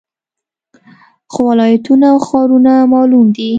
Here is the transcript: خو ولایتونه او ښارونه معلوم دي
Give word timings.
خو 1.31 1.39
ولایتونه 1.51 2.05
او 2.13 2.19
ښارونه 2.27 2.73
معلوم 2.93 3.27
دي 3.35 3.49